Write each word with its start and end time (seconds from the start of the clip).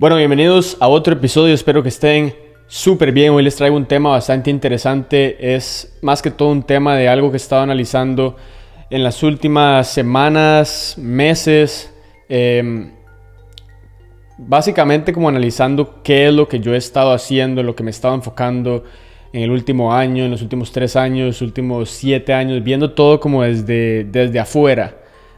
Bueno, 0.00 0.16
bienvenidos 0.16 0.78
a 0.80 0.88
otro 0.88 1.12
episodio, 1.12 1.52
espero 1.52 1.82
que 1.82 1.90
estén 1.90 2.34
súper 2.66 3.12
bien. 3.12 3.34
Hoy 3.34 3.42
les 3.42 3.56
traigo 3.56 3.76
un 3.76 3.84
tema 3.84 4.08
bastante 4.08 4.48
interesante, 4.48 5.54
es 5.54 5.94
más 6.00 6.22
que 6.22 6.30
todo 6.30 6.48
un 6.48 6.62
tema 6.62 6.96
de 6.96 7.06
algo 7.06 7.30
que 7.30 7.34
he 7.34 7.36
estado 7.36 7.60
analizando 7.60 8.34
en 8.88 9.04
las 9.04 9.22
últimas 9.22 9.88
semanas, 9.88 10.94
meses, 10.96 11.92
em, 12.30 12.92
básicamente 14.38 15.12
como 15.12 15.28
analizando 15.28 16.02
qué 16.02 16.28
es 16.28 16.32
lo 16.32 16.48
que 16.48 16.60
yo 16.60 16.72
he 16.72 16.78
estado 16.78 17.12
haciendo, 17.12 17.62
lo 17.62 17.76
que 17.76 17.82
me 17.82 17.90
he 17.90 17.92
estado 17.92 18.14
enfocando 18.14 18.84
en 19.34 19.42
el 19.42 19.50
último 19.50 19.92
año, 19.92 20.24
en 20.24 20.30
los 20.30 20.40
últimos 20.40 20.72
tres 20.72 20.96
años, 20.96 21.42
últimos 21.42 21.90
siete 21.90 22.32
años, 22.32 22.64
viendo 22.64 22.92
todo 22.92 23.20
como 23.20 23.42
desde, 23.42 24.04
desde 24.04 24.38
afuera, 24.38 24.96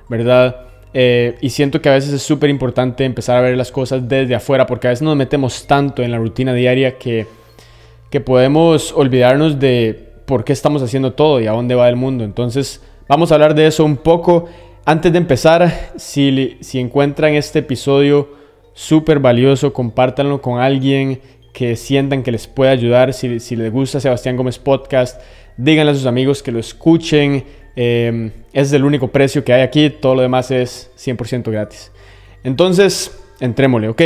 ¿verdad? 0.09 0.72
Eh, 0.95 1.37
y 1.41 1.51
siento 1.51 1.81
que 1.81 1.89
a 1.89 1.95
veces 1.95 2.13
es 2.13 2.23
súper 2.23 2.51
importante 2.51 3.05
empezar 3.05 3.39
a 3.39 3.41
ver 3.41 3.57
las 3.57 3.73
cosas 3.73 4.09
desde 4.09 4.35
afuera, 4.35 4.67
porque 4.67 4.89
a 4.89 4.91
veces 4.91 5.03
nos 5.03 5.17
metemos 5.17 5.67
tanto 5.67 6.03
en 6.03 6.11
la 6.11 6.19
rutina 6.19 6.53
diaria 6.53 6.99
que, 6.99 7.27
que 8.11 8.21
podemos 8.21 8.93
olvidarnos 8.93 9.59
de 9.59 10.13
por 10.27 10.45
qué 10.45 10.53
estamos 10.53 10.83
haciendo 10.83 11.15
todo 11.15 11.41
y 11.41 11.47
a 11.47 11.53
dónde 11.53 11.75
va 11.75 11.89
el 11.89 11.97
mundo. 11.97 12.25
Entonces, 12.25 12.83
vamos 13.09 13.31
a 13.31 13.35
hablar 13.35 13.55
de 13.55 13.67
eso 13.67 13.85
un 13.85 13.97
poco. 13.97 14.47
Antes 14.85 15.13
de 15.13 15.19
empezar, 15.19 15.93
si, 15.97 16.59
si 16.61 16.79
encuentran 16.79 17.35
este 17.35 17.61
episodio 17.61 18.31
súper 18.75 19.19
valioso, 19.19 19.73
compártanlo 19.73 20.43
con 20.43 20.61
alguien 20.61 21.21
que 21.53 21.77
sientan 21.77 22.23
que 22.23 22.33
les 22.33 22.47
puede 22.47 22.71
ayudar. 22.71 23.13
Si, 23.13 23.41
si 23.41 23.57
les 23.57 23.71
gusta 23.71 24.01
Sebastián 24.01 24.37
Gómez 24.37 24.59
Podcast, 24.59 25.21
díganle 25.57 25.93
a 25.93 25.95
sus 25.95 26.07
amigos 26.07 26.43
que 26.43 26.53
lo 26.53 26.59
escuchen 26.59 27.45
Em, 27.75 28.27
ese 28.53 28.61
es 28.61 28.73
el 28.73 28.85
único 28.85 29.09
precio 29.09 29.45
que 29.45 29.53
hay 29.53 29.63
aquí, 29.63 29.91
todo 29.91 30.15
lo 30.15 30.23
demás 30.23 30.51
es 30.51 30.91
100% 30.97 31.51
gratis. 31.51 31.91
Entonces, 32.45 33.19
entrémosle, 33.41 33.89
ok. 33.89 34.03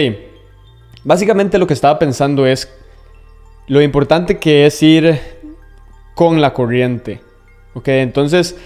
Básicamente 1.05 1.59
lo 1.59 1.67
que 1.67 1.75
estaba 1.75 1.99
pensando 1.99 2.47
es 2.47 2.73
lo 3.69 3.83
importante 3.83 4.39
que 4.39 4.67
es 4.67 4.83
ir 4.83 5.19
con 6.15 6.41
la 6.41 6.53
corriente. 6.53 7.21
Ok, 7.75 7.89
entonces 7.89 8.57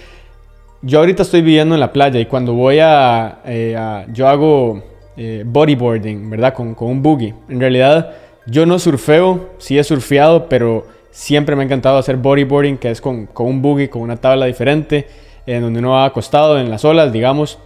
yo 0.81 0.99
ahorita 0.99 1.23
estoy 1.23 1.41
viviendo 1.41 1.75
en 1.75 1.81
la 1.81 1.91
playa 1.91 2.19
y 2.19 2.25
cuando 2.25 2.53
voy 2.53 2.79
a, 2.79 3.41
eh, 3.45 4.05
yo 4.13 4.27
hago 4.27 4.83
eh, 5.17 5.43
bodyboarding, 5.45 6.29
¿verdad? 6.29 6.53
Con, 6.53 6.73
con, 6.75 6.87
un 6.89 7.01
buggy. 7.01 7.33
En 7.49 7.59
realidad 7.59 8.13
yo 8.45 8.65
no 8.65 8.79
surfeo, 8.79 9.49
sí 9.57 9.77
he 9.77 9.83
surfeado, 9.83 10.47
pero 10.47 10.87
Siempre 11.11 11.55
me 11.55 11.63
ha 11.63 11.65
encantado 11.65 11.97
hacer 11.97 12.17
bodyboarding, 12.17 12.77
que 12.77 12.89
es 12.89 13.01
con, 13.01 13.29
un 13.37 13.61
buggy, 13.61 13.89
con 13.89 14.01
una 14.01 14.15
tabla 14.15 14.45
diferente, 14.45 15.07
en 15.45 15.61
donde 15.61 15.79
uno 15.79 15.91
va 15.91 16.05
acostado 16.05 16.57
en 16.57 16.69
las 16.69 16.85
olas, 16.85 17.11
digamos. 17.11 17.59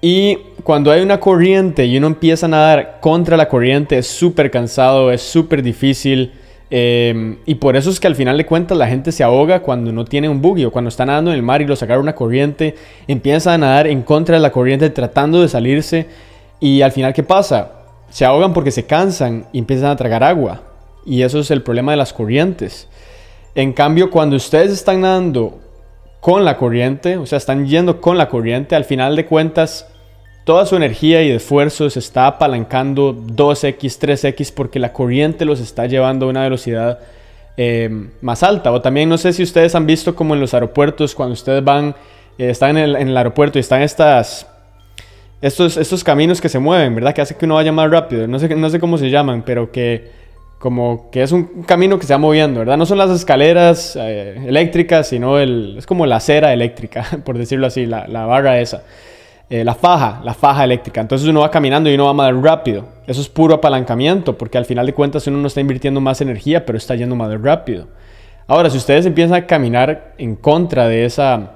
Y 0.00 0.38
cuando 0.64 0.90
hay 0.90 1.02
una 1.02 1.20
corriente 1.20 1.86
y 1.86 1.96
uno 1.98 2.08
empieza 2.08 2.46
a 2.46 2.48
nadar 2.48 2.98
contra 3.00 3.36
la 3.36 3.48
corriente, 3.48 3.98
es 3.98 4.08
súper 4.08 4.50
cansado, 4.50 5.12
es 5.12 5.22
súper 5.22 5.62
difícil. 5.62 6.32
Eh, 6.72 7.36
y 7.46 7.56
por 7.56 7.76
eso 7.76 7.90
es 7.90 8.00
que 8.00 8.06
al 8.06 8.14
final 8.14 8.36
de 8.36 8.46
cuentas 8.46 8.78
la 8.78 8.86
gente 8.88 9.12
se 9.12 9.24
ahoga 9.24 9.60
cuando 9.60 9.92
no 9.92 10.04
tiene 10.04 10.28
un 10.28 10.40
buggy 10.40 10.64
o 10.64 10.70
cuando 10.70 10.88
está 10.88 11.04
nadando 11.04 11.32
en 11.32 11.36
el 11.36 11.42
mar 11.42 11.60
y 11.60 11.66
lo 11.66 11.74
sacaron 11.76 12.02
una 12.02 12.14
corriente, 12.14 12.76
empieza 13.08 13.52
a 13.52 13.58
nadar 13.58 13.88
en 13.88 14.02
contra 14.02 14.36
de 14.36 14.40
la 14.40 14.52
corriente 14.52 14.90
tratando 14.90 15.42
de 15.42 15.48
salirse. 15.48 16.06
Y 16.58 16.82
al 16.82 16.92
final, 16.92 17.12
¿qué 17.12 17.22
pasa? 17.22 17.72
Se 18.08 18.24
ahogan 18.24 18.52
porque 18.52 18.70
se 18.70 18.86
cansan 18.86 19.46
y 19.52 19.58
empiezan 19.58 19.90
a 19.90 19.96
tragar 19.96 20.24
agua. 20.24 20.69
Y 21.10 21.24
eso 21.24 21.40
es 21.40 21.50
el 21.50 21.62
problema 21.62 21.90
de 21.90 21.96
las 21.96 22.12
corrientes. 22.12 22.86
En 23.56 23.72
cambio, 23.72 24.12
cuando 24.12 24.36
ustedes 24.36 24.70
están 24.70 25.00
nadando 25.00 25.58
con 26.20 26.44
la 26.44 26.56
corriente, 26.56 27.16
o 27.16 27.26
sea, 27.26 27.36
están 27.36 27.66
yendo 27.66 28.00
con 28.00 28.16
la 28.16 28.28
corriente, 28.28 28.76
al 28.76 28.84
final 28.84 29.16
de 29.16 29.26
cuentas, 29.26 29.88
toda 30.44 30.66
su 30.66 30.76
energía 30.76 31.20
y 31.24 31.32
esfuerzo 31.32 31.90
se 31.90 31.98
está 31.98 32.28
apalancando 32.28 33.12
2x, 33.12 33.98
3x 33.98 34.52
porque 34.54 34.78
la 34.78 34.92
corriente 34.92 35.44
los 35.44 35.58
está 35.58 35.86
llevando 35.86 36.26
a 36.26 36.28
una 36.28 36.44
velocidad 36.44 37.00
eh, 37.56 37.90
más 38.20 38.44
alta. 38.44 38.70
O 38.70 38.80
también 38.80 39.08
no 39.08 39.18
sé 39.18 39.32
si 39.32 39.42
ustedes 39.42 39.74
han 39.74 39.86
visto 39.86 40.14
como 40.14 40.34
en 40.34 40.40
los 40.40 40.54
aeropuertos, 40.54 41.16
cuando 41.16 41.32
ustedes 41.32 41.64
van, 41.64 41.96
eh, 42.38 42.50
están 42.50 42.76
en 42.76 42.94
el, 42.94 43.16
aeropuerto 43.16 43.58
y 43.58 43.62
están 43.62 43.82
estas, 43.82 44.46
estos, 45.42 45.76
estos 45.76 46.04
caminos 46.04 46.40
que 46.40 46.48
se 46.48 46.60
mueven, 46.60 46.94
¿verdad? 46.94 47.12
Que 47.12 47.22
hace 47.22 47.34
que 47.34 47.46
uno 47.46 47.56
vaya 47.56 47.72
más 47.72 47.90
rápido. 47.90 48.28
No 48.28 48.38
sé, 48.38 48.54
no 48.54 48.70
sé 48.70 48.78
cómo 48.78 48.96
se 48.96 49.10
llaman, 49.10 49.42
pero 49.44 49.72
que 49.72 50.20
como 50.60 51.10
que 51.10 51.22
es 51.22 51.32
un 51.32 51.62
camino 51.62 51.98
que 51.98 52.06
se 52.06 52.12
va 52.12 52.18
moviendo, 52.18 52.60
¿verdad? 52.60 52.76
No 52.76 52.84
son 52.84 52.98
las 52.98 53.08
escaleras 53.10 53.96
eh, 53.98 54.36
eléctricas, 54.46 55.08
sino 55.08 55.38
el, 55.38 55.76
es 55.78 55.86
como 55.86 56.04
la 56.04 56.16
acera 56.16 56.52
eléctrica, 56.52 57.06
por 57.24 57.38
decirlo 57.38 57.66
así, 57.66 57.86
la, 57.86 58.06
la 58.06 58.26
barra 58.26 58.60
esa. 58.60 58.82
Eh, 59.48 59.64
la 59.64 59.74
faja, 59.74 60.20
la 60.22 60.34
faja 60.34 60.62
eléctrica. 60.62 61.00
Entonces 61.00 61.26
uno 61.26 61.40
va 61.40 61.50
caminando 61.50 61.88
y 61.90 61.94
uno 61.94 62.04
va 62.04 62.12
más 62.12 62.34
rápido. 62.42 62.86
Eso 63.06 63.22
es 63.22 63.28
puro 63.30 63.54
apalancamiento, 63.54 64.36
porque 64.36 64.58
al 64.58 64.66
final 64.66 64.84
de 64.84 64.92
cuentas 64.92 65.26
uno 65.26 65.38
no 65.38 65.46
está 65.46 65.62
invirtiendo 65.62 65.98
más 66.02 66.20
energía, 66.20 66.66
pero 66.66 66.76
está 66.76 66.94
yendo 66.94 67.16
más 67.16 67.40
rápido. 67.40 67.88
Ahora, 68.46 68.68
si 68.68 68.76
ustedes 68.76 69.06
empiezan 69.06 69.36
a 69.36 69.46
caminar 69.46 70.12
en 70.18 70.36
contra 70.36 70.88
de 70.88 71.06
esa 71.06 71.52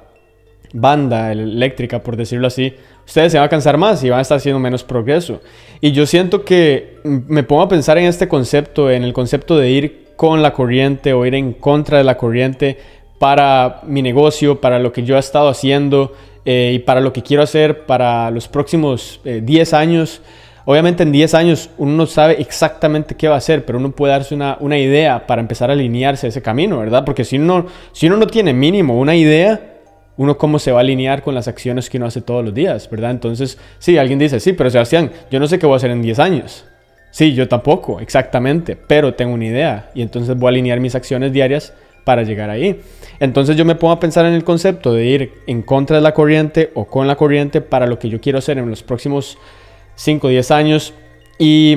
banda 0.72 1.30
eléctrica, 1.30 2.02
por 2.02 2.16
decirlo 2.16 2.46
así, 2.46 2.74
ustedes 3.06 3.32
se 3.32 3.38
van 3.38 3.46
a 3.46 3.48
cansar 3.48 3.76
más 3.78 4.02
y 4.04 4.10
van 4.10 4.18
a 4.18 4.22
estar 4.22 4.38
haciendo 4.38 4.58
menos 4.58 4.84
progreso. 4.84 5.40
Y 5.80 5.92
yo 5.92 6.06
siento 6.06 6.44
que 6.44 6.98
me 7.04 7.42
pongo 7.42 7.62
a 7.62 7.68
pensar 7.68 7.98
en 7.98 8.04
este 8.04 8.28
concepto, 8.28 8.90
en 8.90 9.04
el 9.04 9.12
concepto 9.12 9.58
de 9.58 9.70
ir 9.70 10.04
con 10.16 10.42
la 10.42 10.52
corriente 10.52 11.12
o 11.12 11.26
ir 11.26 11.34
en 11.34 11.52
contra 11.52 11.98
de 11.98 12.04
la 12.04 12.16
corriente 12.16 12.78
para 13.18 13.80
mi 13.84 14.02
negocio, 14.02 14.60
para 14.60 14.78
lo 14.78 14.92
que 14.92 15.02
yo 15.02 15.16
he 15.16 15.18
estado 15.18 15.48
haciendo 15.48 16.12
eh, 16.44 16.72
y 16.74 16.78
para 16.80 17.00
lo 17.00 17.12
que 17.12 17.22
quiero 17.22 17.42
hacer 17.42 17.86
para 17.86 18.30
los 18.30 18.48
próximos 18.48 19.20
10 19.24 19.72
eh, 19.72 19.76
años. 19.76 20.20
Obviamente 20.66 21.02
en 21.02 21.12
10 21.12 21.34
años 21.34 21.70
uno 21.76 21.92
no 21.92 22.06
sabe 22.06 22.40
exactamente 22.40 23.16
qué 23.16 23.28
va 23.28 23.34
a 23.34 23.38
hacer, 23.38 23.66
pero 23.66 23.78
uno 23.78 23.90
puede 23.90 24.12
darse 24.12 24.34
una, 24.34 24.56
una 24.60 24.78
idea 24.78 25.26
para 25.26 25.42
empezar 25.42 25.68
a 25.68 25.74
alinearse 25.74 26.26
a 26.26 26.28
ese 26.30 26.40
camino, 26.40 26.78
¿verdad? 26.78 27.04
Porque 27.04 27.24
si 27.24 27.36
uno, 27.36 27.66
si 27.92 28.06
uno 28.06 28.16
no 28.16 28.26
tiene 28.26 28.54
mínimo 28.54 28.98
una 28.98 29.14
idea, 29.14 29.73
uno 30.16 30.38
cómo 30.38 30.58
se 30.58 30.72
va 30.72 30.78
a 30.78 30.82
alinear 30.82 31.22
con 31.22 31.34
las 31.34 31.48
acciones 31.48 31.90
que 31.90 31.96
uno 31.96 32.06
hace 32.06 32.20
todos 32.20 32.44
los 32.44 32.54
días, 32.54 32.88
¿verdad? 32.90 33.10
Entonces, 33.10 33.58
sí, 33.78 33.98
alguien 33.98 34.18
dice, 34.18 34.40
sí, 34.40 34.52
pero 34.52 34.70
Sebastián, 34.70 35.10
yo 35.30 35.40
no 35.40 35.46
sé 35.46 35.58
qué 35.58 35.66
voy 35.66 35.74
a 35.74 35.76
hacer 35.76 35.90
en 35.90 36.02
10 36.02 36.18
años. 36.18 36.64
Sí, 37.10 37.34
yo 37.34 37.48
tampoco, 37.48 38.00
exactamente, 38.00 38.76
pero 38.76 39.14
tengo 39.14 39.34
una 39.34 39.46
idea 39.46 39.90
y 39.94 40.02
entonces 40.02 40.36
voy 40.36 40.48
a 40.48 40.50
alinear 40.50 40.80
mis 40.80 40.94
acciones 40.94 41.32
diarias 41.32 41.72
para 42.04 42.22
llegar 42.22 42.50
ahí. 42.50 42.80
Entonces 43.20 43.56
yo 43.56 43.64
me 43.64 43.76
pongo 43.76 43.92
a 43.92 44.00
pensar 44.00 44.26
en 44.26 44.34
el 44.34 44.44
concepto 44.44 44.92
de 44.92 45.06
ir 45.06 45.32
en 45.46 45.62
contra 45.62 45.96
de 45.96 46.02
la 46.02 46.12
corriente 46.12 46.70
o 46.74 46.86
con 46.86 47.06
la 47.06 47.16
corriente 47.16 47.60
para 47.60 47.86
lo 47.86 47.98
que 47.98 48.08
yo 48.08 48.20
quiero 48.20 48.38
hacer 48.38 48.58
en 48.58 48.68
los 48.68 48.82
próximos 48.82 49.38
5 49.94 50.26
o 50.26 50.30
10 50.30 50.50
años 50.50 50.94
y 51.38 51.76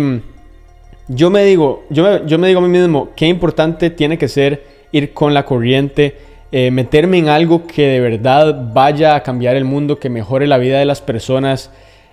yo 1.07 1.29
me 1.29 1.43
digo, 1.45 1.85
yo 1.89 2.37
me 2.37 2.47
digo 2.47 2.59
a 2.59 2.63
mí 2.63 2.69
mismo, 2.69 3.11
qué 3.15 3.27
importante 3.27 3.89
tiene 3.89 4.17
que 4.17 4.27
ser 4.27 4.63
ir 4.91 5.13
con 5.13 5.33
la 5.33 5.45
corriente 5.45 6.17
eh, 6.51 6.71
meterme 6.71 7.17
en 7.17 7.27
algo 7.27 7.67
que 7.67 7.87
de 7.87 7.99
verdad 7.99 8.71
vaya 8.73 9.15
a 9.15 9.23
cambiar 9.23 9.57
el 9.57 9.65
mundo, 9.65 9.99
que 9.99 10.09
mejore 10.09 10.47
la 10.47 10.57
vida 10.57 10.79
de 10.79 10.85
las 10.85 11.01
personas. 11.01 11.71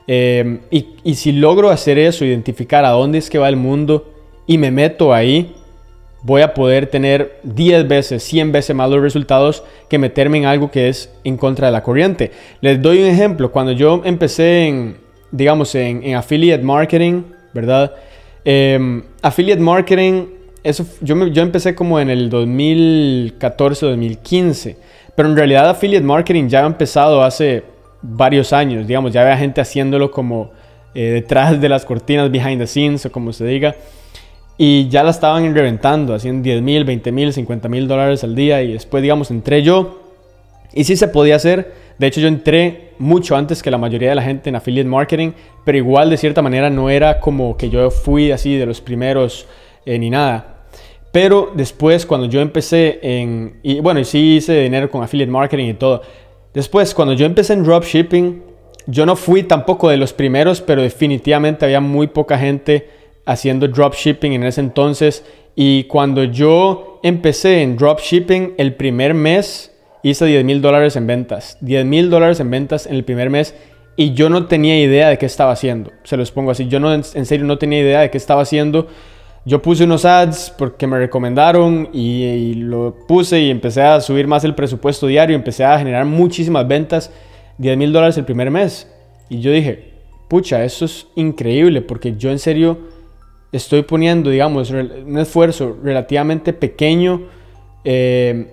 Eh, 0.09 0.61
y, 0.71 1.15
si 1.15 1.33
logro 1.33 1.71
hacer 1.71 1.99
eso, 1.99 2.25
identificar 2.25 2.85
a 2.85 2.91
dónde 2.91 3.19
es 3.19 3.31
que 3.31 3.39
va 3.39 3.49
el 3.49 3.57
mundo 3.57 4.13
y 4.47 4.59
me 4.59 4.71
meto 4.71 5.15
ahí, 5.15 5.55
voy 6.23 6.43
a 6.43 6.53
poder 6.53 6.89
tener 6.89 7.39
10 7.45 7.87
veces, 7.87 8.23
100 8.25 8.51
veces 8.51 8.75
más 8.75 8.91
los 8.91 9.01
resultados 9.01 9.63
que 9.89 9.99
meterme 9.99 10.39
en 10.39 10.47
algo 10.47 10.71
que 10.71 10.89
es 10.89 11.13
en 11.23 11.37
contra 11.37 11.69
de 11.69 11.73
la 11.73 11.83
corriente. 11.83 12.33
Les 12.61 12.83
doy 12.83 13.03
un 13.03 13.07
ejemplo. 13.07 13.53
Cuando 13.53 13.71
yo 13.71 14.03
empecé 14.05 14.67
en, 14.67 14.97
digamos, 15.31 15.75
en, 15.77 16.15
affiliate 16.17 16.65
marketing, 16.65 17.23
¿verdad? 17.53 17.95
Eh, 18.45 19.03
affiliate 19.23 19.61
marketing 19.61 20.27
eso, 20.65 20.87
yo, 21.03 21.27
yo 21.27 21.43
empecé 21.43 21.75
como 21.75 22.01
en 22.01 22.09
el 22.09 22.31
2014 22.31 23.87
2015, 23.87 24.77
pero 25.15 25.29
en 25.29 25.37
realidad 25.37 25.69
affiliate 25.69 26.05
marketing 26.05 26.49
ya 26.49 26.65
ha 26.65 26.67
empezado 26.67 27.23
hace 27.23 27.63
varios 28.01 28.53
años, 28.53 28.87
digamos, 28.87 29.13
ya 29.13 29.23
había 29.23 29.37
gente 29.37 29.61
haciéndolo 29.61 30.11
como 30.11 30.51
eh, 30.95 31.11
detrás 31.11 31.61
de 31.61 31.69
las 31.69 31.85
cortinas, 31.85 32.31
behind 32.31 32.59
the 32.59 32.67
scenes 32.67 33.05
o 33.05 33.13
como 33.13 33.33
se 33.35 33.45
diga, 33.45 33.77
y 34.57 34.89
ya 34.89 35.03
la 35.03 35.11
estaban 35.11 35.55
reventando, 35.55 36.15
haciendo 36.15 36.43
10 36.43 36.63
mil, 36.63 36.85
20 36.85 37.13
mil, 37.13 37.33
50 37.33 37.69
mil 37.69 37.87
dólares 37.87 38.25
al 38.25 38.35
día, 38.35 38.63
y 38.63 38.73
después, 38.73 39.03
digamos, 39.03 39.31
entré 39.31 39.63
yo, 39.63 40.01
y 40.73 40.85
sí 40.85 40.97
se 40.97 41.09
podía 41.09 41.37
hacer, 41.37 41.75
de 41.99 42.07
hecho 42.07 42.21
yo 42.23 42.29
entré 42.29 42.93
mucho 42.99 43.37
antes 43.37 43.63
que 43.63 43.71
la 43.71 43.79
mayoría 43.79 44.09
de 44.09 44.15
la 44.15 44.23
gente 44.23 44.49
en 44.49 44.57
affiliate 44.57 44.89
marketing, 44.89 45.33
pero 45.65 45.77
igual 45.77 46.09
de 46.09 46.17
cierta 46.17 46.41
manera 46.41 46.71
no 46.71 46.89
era 46.89 47.21
como 47.21 47.57
que 47.59 47.69
yo 47.69 47.91
fui 47.91 48.33
así 48.33 48.57
de 48.57 48.67
los 48.67 48.81
primeros 48.81 49.47
eh, 49.87 49.99
ni 49.99 50.11
nada. 50.11 50.54
Pero 51.15 51.53
después, 51.55 52.07
cuando 52.07 52.27
yo 52.27 52.41
empecé 52.41 52.99
en. 53.01 53.61
Y 53.63 53.79
bueno, 53.79 54.01
y 54.01 54.05
sí 54.05 54.35
hice 54.35 54.63
dinero 54.63 54.91
con 54.91 55.05
affiliate 55.05 55.31
marketing 55.31 55.67
y 55.67 55.75
todo. 55.75 56.03
Después, 56.53 56.93
cuando 56.93 57.15
yo 57.15 57.25
empecé 57.25 57.53
en 57.53 57.63
dropshipping, 57.63 58.43
yo 58.89 59.07
no 59.07 59.15
fui 59.15 59.45
tampoco 59.45 59.89
de 59.89 59.97
los 59.97 60.13
primeros, 60.13 60.61
pero 60.61 60.83
definitivamente 60.83 61.65
había 61.65 61.79
muy 61.79 62.09
poca 62.09 62.37
gente 62.37 62.89
haciendo 63.27 63.69
dropshipping 63.69 64.33
en 64.33 64.43
ese 64.43 64.61
entonces. 64.61 65.25
Y 65.55 65.85
cuando 65.85 66.25
yo 66.25 66.99
empecé 67.05 67.63
en 67.63 67.77
dropshipping, 67.77 68.55
el 68.59 68.75
primer 68.75 69.15
mes 69.15 69.71
hice 70.03 70.27
10 70.27 70.45
mil 70.45 70.61
dólares 70.61 70.97
en 70.97 71.07
ventas. 71.07 71.59
10 71.61 71.87
mil 71.87 72.11
dólares 72.11 72.41
en 72.41 72.51
ventas 72.51 72.87
en 72.87 72.97
el 72.97 73.05
primer 73.05 73.31
mes. 73.31 73.55
y 73.97 74.15
yo 74.15 74.29
no 74.29 74.47
tenía 74.47 74.81
idea 74.81 75.11
de 75.11 75.19
qué 75.19 75.27
estaba 75.27 75.53
haciendo. 75.53 75.93
Se 76.03 76.17
los 76.17 76.33
pongo 76.33 76.51
así, 76.51 76.67
yo 76.67 76.81
no, 76.81 76.93
en 76.93 77.05
serio 77.05 77.47
no 77.47 77.57
tenía 77.59 77.79
idea 77.79 78.01
de 78.01 78.11
qué 78.11 78.19
estaba 78.19 78.43
haciendo. 78.43 78.89
Yo 79.47 79.61
puse 79.61 79.85
unos 79.85 80.07
ads 80.07 80.55
porque 80.57 80.87
me 80.87 80.99
recomendaron 80.99 81.91
y, 81.93 82.55
lo 82.55 82.97
puse 83.07 83.41
y 83.41 83.51
empecé 83.51 83.83
a 83.83 84.01
subir 84.01 84.27
más 84.27 84.43
el 84.45 84.55
presupuesto 84.55 85.07
diario, 85.07 85.37
empecé 85.37 85.65
a 85.65 85.79
generar 85.79 86.07
muchísimas 86.07 86.67
ventas, 86.67 87.13
10 87.59 87.77
mil 87.77 87.93
dólares 87.93 88.17
el 88.17 88.25
primer 88.25 88.51
mes. 88.51 88.91
Y 89.29 89.41
yo 89.41 89.53
dije, 89.53 89.93
pucha, 90.29 90.65
eso 90.65 90.87
es 90.87 91.09
increíble 91.15 91.83
porque 91.83 92.17
yo 92.17 92.31
en 92.31 92.39
serio 92.39 92.79
estoy 93.53 93.83
poniendo, 93.83 94.31
digamos, 94.31 94.71
un 94.71 95.19
esfuerzo 95.19 95.77
relativamente 95.83 96.55
pequeño 96.55 97.29
eh, 97.85 98.51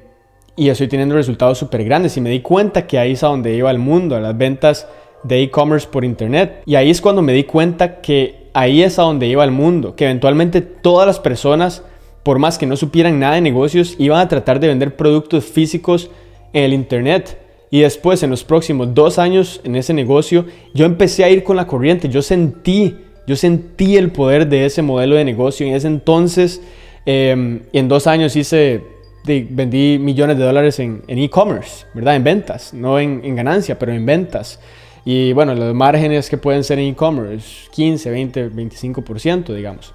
y 0.58 0.68
estoy 0.68 0.90
teniendo 0.90 1.16
resultados 1.16 1.58
súper 1.58 1.86
grandes. 1.86 2.18
Y 2.18 2.22
me 2.22 2.30
di 2.30 2.42
cuenta 2.42 2.86
que 2.86 3.00
ahí 3.00 3.14
es 3.14 3.24
a 3.24 3.28
donde 3.28 3.56
iba 3.56 3.72
el 3.72 3.80
mundo, 3.80 4.18
a 4.18 4.20
las 4.20 4.38
ventas 4.38 4.90
de 5.24 5.42
e-commerce 5.42 5.88
por 5.90 6.04
internet. 6.04 6.64
Y 6.66 6.76
ahí 6.76 6.90
es 6.90 7.00
cuando 7.00 7.22
me 7.22 7.32
di 7.32 7.46
cuenta 7.46 8.02
que 8.02 8.41
ahí 8.54 8.84
es 8.84 9.00
a 9.00 9.04
donde 9.04 9.28
iba 9.28 9.44
el 9.44 9.52
mundo, 9.52 9.96
que 9.96 10.06
eventualmente 10.06 10.62
todas 10.62 11.08
las 11.08 11.20
personas, 11.20 11.84
por 12.24 12.40
más 12.40 12.58
que 12.58 12.66
no 12.66 12.76
supieran 12.76 13.20
nada 13.20 13.36
de 13.36 13.42
negocios, 13.42 13.96
iban 13.98 14.20
a 14.20 14.28
tratar 14.28 14.60
de 14.60 14.68
vender 14.68 14.96
productos 14.96 15.46
físicos 15.46 16.10
en 16.54 16.64
el 16.64 16.74
internet. 16.74 17.38
Y 17.70 17.82
después, 17.82 18.22
en 18.24 18.30
los 18.30 18.44
próximos 18.44 18.94
dos 18.94 19.18
años 19.18 19.62
en 19.64 19.76
ese 19.76 19.94
negocio, 19.94 20.46
yo 20.74 20.86
empecé 20.86 21.24
a 21.24 21.30
ir 21.30 21.44
con 21.44 21.56
la 21.56 21.68
corriente. 21.68 22.10
Yo 22.10 22.22
sentí, 22.22 22.98
yo 23.26 23.36
sentí 23.38 23.96
el 23.96 24.12
poder 24.12 24.48
de 24.48 24.66
ese 24.66 24.82
modelo 24.82 25.16
de 25.16 25.24
negocio. 25.24 25.66
En 25.66 25.74
ese 25.74 25.88
entonces, 25.88 26.62
em, 27.06 27.62
en 27.72 27.88
dos 27.88 28.08
años 28.08 28.36
hice, 28.36 28.82
vendí 29.26 29.98
millones 30.00 30.38
de 30.38 30.44
dólares 30.44 30.80
en 30.80 31.04
e-commerce, 31.08 31.86
¿verdad? 31.94 32.18
En 32.18 32.24
ventas, 32.26 32.74
no 32.74 33.00
en 33.00 33.36
ganancia, 33.36 33.80
pero 33.80 33.94
en 33.94 34.06
ventas. 34.06 34.60
Y 35.04 35.34
bueno, 35.34 35.56
los 35.56 35.74
márgenes 35.74 36.30
que 36.30 36.38
pueden 36.38 36.64
ser 36.64 36.80
en 36.80 36.90
e-commerce, 36.90 37.70
15, 37.72 38.10
20, 38.12 38.52
25%, 38.52 39.54
digamos. 39.54 39.94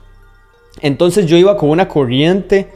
Entonces 0.80 1.26
yo 1.26 1.36
iba 1.36 1.56
con 1.56 1.70
una 1.70 1.88
corriente 1.88 2.68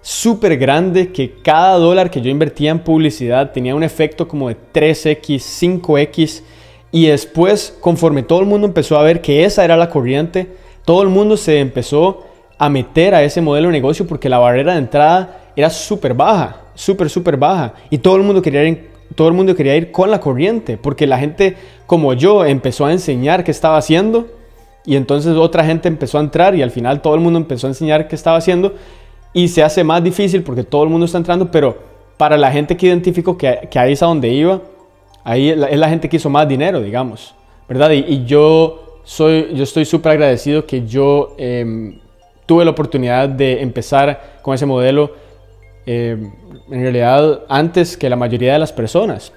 súper 0.00 0.56
grande 0.58 1.12
que 1.12 1.34
cada 1.42 1.76
dólar 1.76 2.10
que 2.10 2.20
yo 2.20 2.30
invertía 2.30 2.70
en 2.70 2.80
publicidad 2.80 3.52
tenía 3.52 3.74
un 3.74 3.82
efecto 3.82 4.28
como 4.28 4.48
de 4.48 4.56
3x, 4.72 5.80
5x. 5.80 6.42
Y 6.90 7.06
después, 7.06 7.76
conforme 7.80 8.22
todo 8.22 8.40
el 8.40 8.46
mundo 8.46 8.66
empezó 8.66 8.98
a 8.98 9.02
ver 9.02 9.20
que 9.20 9.44
esa 9.44 9.64
era 9.64 9.76
la 9.76 9.90
corriente, 9.90 10.46
todo 10.84 11.02
el 11.02 11.08
mundo 11.08 11.36
se 11.36 11.58
empezó 11.60 12.24
a 12.56 12.68
meter 12.68 13.14
a 13.14 13.22
ese 13.22 13.40
modelo 13.40 13.68
de 13.68 13.72
negocio 13.72 14.06
porque 14.06 14.28
la 14.28 14.38
barrera 14.38 14.72
de 14.72 14.78
entrada 14.78 15.52
era 15.54 15.70
súper 15.70 16.14
baja, 16.14 16.62
súper, 16.74 17.10
súper 17.10 17.36
baja. 17.36 17.74
Y 17.90 17.98
todo 17.98 18.16
el 18.16 18.22
mundo 18.22 18.40
quería 18.40 18.62
todo 19.14 19.28
el 19.28 19.34
mundo 19.34 19.54
quería 19.54 19.76
ir 19.76 19.90
con 19.90 20.10
la 20.10 20.20
corriente, 20.20 20.76
porque 20.76 21.06
la 21.06 21.18
gente 21.18 21.56
como 21.86 22.12
yo 22.12 22.44
empezó 22.44 22.86
a 22.86 22.92
enseñar 22.92 23.44
qué 23.44 23.50
estaba 23.50 23.76
haciendo 23.76 24.26
y 24.84 24.96
entonces 24.96 25.36
otra 25.36 25.64
gente 25.64 25.88
empezó 25.88 26.18
a 26.18 26.20
entrar 26.20 26.54
y 26.54 26.62
al 26.62 26.70
final 26.70 27.02
todo 27.02 27.14
el 27.14 27.20
mundo 27.20 27.38
empezó 27.38 27.66
a 27.66 27.70
enseñar 27.70 28.08
qué 28.08 28.14
estaba 28.14 28.36
haciendo 28.36 28.74
y 29.32 29.48
se 29.48 29.62
hace 29.62 29.84
más 29.84 30.02
difícil 30.02 30.42
porque 30.42 30.64
todo 30.64 30.84
el 30.84 30.88
mundo 30.88 31.06
está 31.06 31.18
entrando, 31.18 31.50
pero 31.50 31.76
para 32.16 32.36
la 32.36 32.50
gente 32.50 32.76
que 32.76 32.86
identificó 32.86 33.36
que, 33.36 33.68
ahí 33.74 33.92
es 33.92 34.02
a 34.02 34.06
donde 34.06 34.28
iba, 34.28 34.60
ahí 35.24 35.50
es 35.50 35.78
la 35.78 35.88
gente 35.88 36.08
que 36.08 36.16
hizo 36.16 36.30
más 36.30 36.48
dinero, 36.48 36.80
digamos, 36.80 37.34
¿verdad? 37.68 37.90
Y, 37.90 38.24
yo, 38.24 39.00
soy, 39.04 39.48
yo 39.54 39.62
estoy 39.62 39.84
súper 39.84 40.12
agradecido 40.12 40.66
que 40.66 40.86
yo 40.86 41.34
em, 41.38 42.00
tuve 42.46 42.64
la 42.64 42.70
oportunidad 42.70 43.28
de 43.28 43.62
empezar 43.62 44.38
con 44.42 44.54
ese 44.54 44.66
modelo 44.66 45.12
eh, 45.90 46.18
en 46.70 46.82
realidad 46.82 47.44
antes 47.48 47.96
que 47.96 48.10
la 48.10 48.16
mayoría 48.16 48.52
de 48.52 48.58
las 48.58 48.74
personas. 48.74 49.32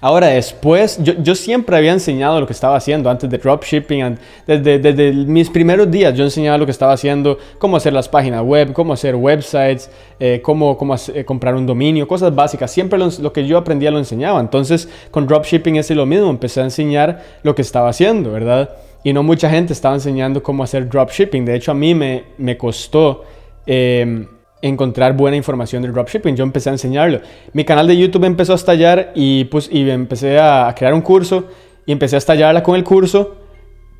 Ahora, 0.00 0.28
después, 0.28 1.00
yo, 1.02 1.34
siempre 1.34 1.76
había 1.76 1.92
enseñado 1.92 2.38
lo 2.38 2.46
que 2.46 2.52
estaba 2.52 2.76
haciendo 2.76 3.10
antes 3.10 3.28
de 3.28 3.38
dropshipping. 3.38 4.16
Desde, 4.46 4.78
desde 4.78 5.12
mis 5.12 5.50
primeros 5.50 5.90
días 5.90 6.14
yo 6.14 6.22
enseñaba 6.22 6.58
lo 6.58 6.64
que 6.64 6.70
estaba 6.70 6.92
haciendo, 6.92 7.38
cómo 7.58 7.76
hacer 7.76 7.92
las 7.92 8.08
páginas 8.08 8.42
web, 8.44 8.72
cómo 8.72 8.92
hacer 8.92 9.16
websites, 9.16 9.90
eh, 10.20 10.40
cómo, 10.44 10.78
eh, 11.12 11.24
comprar 11.24 11.56
un 11.56 11.66
dominio, 11.66 12.06
cosas 12.06 12.32
básicas. 12.32 12.70
Siempre 12.70 12.98
lo, 12.98 13.32
que 13.32 13.46
yo 13.46 13.58
aprendía 13.58 13.90
lo 13.90 13.98
enseñaba. 13.98 14.38
Entonces, 14.38 14.88
con 15.10 15.26
dropshipping 15.26 15.74
es 15.74 15.90
lo 15.90 16.06
mismo. 16.06 16.30
Empecé 16.30 16.60
a 16.60 16.64
enseñar 16.64 17.20
lo 17.42 17.54
que 17.56 17.62
estaba 17.62 17.88
haciendo, 17.88 18.30
¿verdad? 18.30 18.70
Y 19.02 19.12
no 19.12 19.24
mucha 19.24 19.50
gente 19.50 19.72
estaba 19.72 19.96
enseñando 19.96 20.40
cómo 20.40 20.62
hacer 20.62 20.88
dropshipping. 20.88 21.44
De 21.44 21.56
hecho, 21.56 21.72
a 21.72 21.74
mí 21.74 21.94
me, 21.96 22.56
costó... 22.56 23.24
Eh, 23.66 24.26
encontrar 24.68 25.14
buena 25.14 25.36
información 25.36 25.82
del 25.82 25.92
dropshipping. 25.92 26.36
Yo 26.36 26.42
empecé 26.42 26.70
a 26.70 26.72
enseñarlo. 26.72 27.20
Mi 27.52 27.64
canal 27.64 27.86
de 27.86 27.96
YouTube 27.96 28.24
empezó 28.24 28.52
a 28.52 28.56
estallar 28.56 29.12
y, 29.14 29.44
pues, 29.44 29.68
y 29.70 29.88
empecé 29.90 30.38
a 30.38 30.74
crear 30.76 30.94
un 30.94 31.02
curso 31.02 31.48
y 31.84 31.92
empecé 31.92 32.16
a 32.16 32.18
estallarla 32.18 32.62
con 32.62 32.74
el 32.74 32.82
curso. 32.82 33.36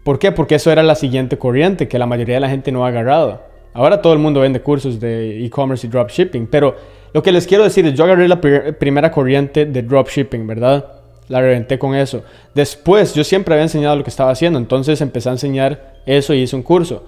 ¿Por 0.05 0.19
qué? 0.19 0.33
Porque 0.33 0.55
eso 0.55 0.73
era 0.73 0.83
la 0.83 0.95
siguiente 0.95 1.37
corriente 1.37 1.87
que 1.87 1.99
la 1.99 2.07
mayoría 2.07 2.37
de 2.37 2.41
la 2.41 2.49
gente 2.49 2.73
no 2.73 2.85
ha 2.85 2.89
agarrado. 2.89 3.43
Ahora 3.75 4.01
todo 4.01 4.15
el 4.15 4.19
mundo 4.19 4.41
vende 4.41 4.61
cursos 4.61 5.01
de 5.01 5.45
e-commerce 5.45 5.87
y 5.87 5.91
dropshipping, 5.91 6.47
pero 6.47 6.77
lo 7.13 7.23
que 7.23 7.33
les 7.33 7.47
quiero 7.47 7.65
decir 7.65 7.85
es, 7.87 7.95
yo 7.95 8.05
agarré 8.05 8.27
la 8.29 8.41
primera 8.41 9.11
corriente 9.11 9.67
de 9.67 9.83
dropshipping, 9.83 10.47
¿verdad? 10.47 10.85
La 11.29 11.41
reventé 11.41 11.79
con 11.79 11.95
eso. 11.95 12.23
Después, 12.55 13.15
yo 13.15 13.25
siempre 13.25 13.55
había 13.55 13.65
enseñado 13.65 13.97
lo 13.97 14.05
que 14.05 14.11
estaba 14.11 14.31
haciendo, 14.31 14.59
entonces 14.59 15.01
empecé 15.01 15.29
a 15.29 15.33
enseñar 15.33 15.95
eso 16.07 16.33
y 16.35 16.43
hice 16.43 16.57
un 16.57 16.63
curso 16.63 17.05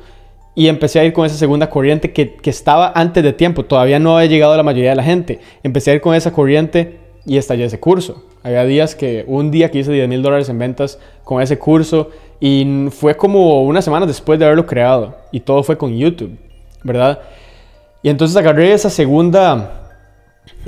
y 0.57 0.69
empecé 0.69 0.99
a 0.99 1.05
ir 1.05 1.13
con 1.13 1.27
esa 1.27 1.37
segunda 1.37 1.71
corriente 1.71 2.13
que, 2.13 2.35
que, 2.35 2.51
estaba 2.51 2.91
antes 2.97 3.23
de 3.23 3.33
tiempo, 3.35 3.65
todavía 3.65 3.99
no 4.01 4.17
había 4.17 4.29
llegado 4.29 4.57
la 4.57 4.63
mayoría 4.63 4.91
de 4.91 4.97
la 4.97 5.05
gente. 5.05 5.39
Empecé 5.63 5.91
a 5.91 5.95
ir 5.95 6.01
con 6.01 6.15
esa 6.15 6.33
corriente 6.33 6.99
y 7.27 7.37
estallé 7.37 7.67
ese 7.67 7.79
curso. 7.79 8.25
Había 8.43 8.65
días 8.65 8.95
que, 8.95 9.25
un 9.27 9.51
día 9.51 9.71
que 9.71 9.81
hice 9.81 9.93
10 9.93 10.09
mil 10.09 10.23
dólares 10.23 10.49
en 10.49 10.59
ventas 10.59 10.99
con 11.25 11.43
ese 11.43 11.59
curso 11.59 12.11
y 12.41 12.89
fue 12.91 13.17
como 13.17 13.65
una 13.65 13.83
semana 13.83 14.07
después 14.07 14.39
de 14.39 14.47
haberlo 14.47 14.65
creado 14.67 15.17
y 15.31 15.41
todo 15.41 15.63
fue 15.63 15.77
con 15.77 15.97
YouTube, 15.97 16.39
¿verdad? 16.83 17.21
Y 18.03 18.09
entonces 18.09 18.37
agarré 18.37 18.73
esa 18.73 18.89
segunda, 18.89 19.91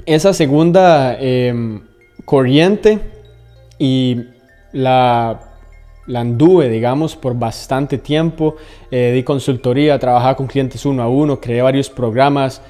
esa 0.05 0.35
segunda 0.35 1.17
em, 1.19 1.81
corriente 2.25 2.99
y 3.79 4.25
la 4.73 5.48
la 6.09 6.21
anduve, 6.21 6.69
digamos, 6.69 7.15
por 7.15 7.39
bastante 7.39 7.99
tiempo. 7.99 8.57
Eh, 8.91 9.13
di 9.15 9.23
consultoría, 9.23 9.99
trabajaba 9.99 10.35
con 10.35 10.47
clientes 10.47 10.85
uno 10.85 11.03
a 11.03 11.09
uno, 11.09 11.41
creé 11.41 11.63
varios 11.63 11.89
programas, 11.89 12.61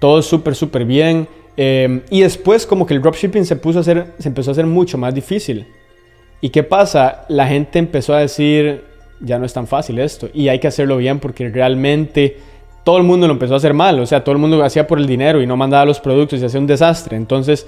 todo 0.00 0.22
súper, 0.22 0.56
súper 0.56 0.84
bien. 0.84 1.28
Eh, 1.56 2.02
y 2.10 2.22
después 2.22 2.66
como 2.66 2.84
que 2.84 2.94
el 2.94 3.02
dropshipping 3.02 3.44
se, 3.44 3.56
puso 3.56 3.78
a 3.78 3.80
hacer, 3.82 4.14
se 4.18 4.28
empezó 4.28 4.50
a 4.50 4.52
hacer 4.52 4.66
mucho 4.66 4.98
más 4.98 5.14
difícil. 5.14 5.66
¿Y 6.40 6.48
qué 6.48 6.62
pasa? 6.62 7.24
La 7.28 7.46
gente 7.46 7.78
empezó 7.78 8.14
a 8.14 8.20
decir, 8.20 8.84
ya 9.20 9.38
no 9.38 9.46
es 9.46 9.52
tan 9.52 9.66
fácil 9.66 9.98
esto, 9.98 10.28
y 10.34 10.48
hay 10.48 10.58
que 10.58 10.68
hacerlo 10.68 10.96
bien 10.96 11.18
porque 11.18 11.48
realmente 11.48 12.38
todo 12.84 12.98
el 12.98 13.04
mundo 13.04 13.26
lo 13.26 13.34
empezó 13.34 13.54
a 13.54 13.56
hacer 13.58 13.74
mal. 13.74 13.98
O 14.00 14.06
sea, 14.06 14.22
todo 14.22 14.32
el 14.32 14.40
mundo 14.40 14.62
hacía 14.62 14.86
por 14.86 14.98
el 14.98 15.06
dinero 15.06 15.42
y 15.42 15.46
no 15.46 15.56
mandaba 15.56 15.84
los 15.84 16.00
productos 16.00 16.40
y 16.40 16.44
hacía 16.44 16.60
un 16.60 16.66
desastre. 16.66 17.16
Entonces 17.16 17.66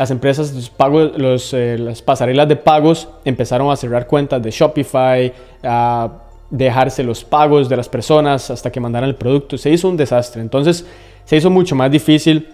las 0.00 0.10
empresas, 0.10 0.54
los 0.54 0.70
pagos, 0.70 1.52
eh, 1.52 1.76
las 1.78 2.00
pasarelas 2.00 2.48
de 2.48 2.56
pagos 2.56 3.06
empezaron 3.22 3.70
a 3.70 3.76
cerrar 3.76 4.06
cuentas 4.06 4.42
de 4.42 4.50
Shopify, 4.50 5.30
a 5.62 6.10
dejarse 6.48 7.04
los 7.04 7.22
pagos 7.22 7.68
de 7.68 7.76
las 7.76 7.86
personas 7.86 8.50
hasta 8.50 8.72
que 8.72 8.80
mandaran 8.80 9.10
el 9.10 9.14
producto. 9.14 9.58
Se 9.58 9.68
hizo 9.68 9.90
un 9.90 9.98
desastre. 9.98 10.40
Entonces 10.40 10.86
se 11.26 11.36
hizo 11.36 11.50
mucho 11.50 11.76
más 11.76 11.90
difícil 11.90 12.48